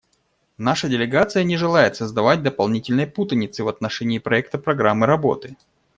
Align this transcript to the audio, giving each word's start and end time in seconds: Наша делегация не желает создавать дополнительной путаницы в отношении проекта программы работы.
Наша 0.57 0.89
делегация 0.89 1.43
не 1.43 1.57
желает 1.57 1.95
создавать 1.95 2.41
дополнительной 2.41 3.05
путаницы 3.05 3.63
в 3.63 3.67
отношении 3.67 4.17
проекта 4.17 4.57
программы 4.57 5.05
работы. 5.05 5.55